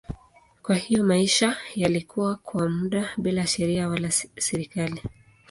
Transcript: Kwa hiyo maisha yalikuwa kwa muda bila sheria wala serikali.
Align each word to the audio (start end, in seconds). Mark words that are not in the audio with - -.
Kwa 0.63 0.75
hiyo 0.75 1.03
maisha 1.03 1.57
yalikuwa 1.75 2.35
kwa 2.35 2.69
muda 2.69 3.09
bila 3.17 3.47
sheria 3.47 3.87
wala 3.89 4.11
serikali. 4.39 5.01